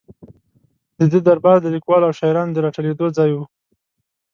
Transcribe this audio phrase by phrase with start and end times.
[0.97, 3.37] د ده دربار د لیکوالو او شاعرانو د را ټولېدو ځای و.